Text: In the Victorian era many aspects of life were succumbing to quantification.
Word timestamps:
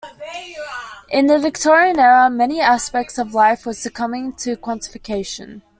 In 1.09 1.27
the 1.27 1.37
Victorian 1.37 1.99
era 1.99 2.27
many 2.27 2.59
aspects 2.59 3.19
of 3.19 3.35
life 3.35 3.67
were 3.67 3.73
succumbing 3.75 4.33
to 4.37 4.55
quantification. 4.57 5.61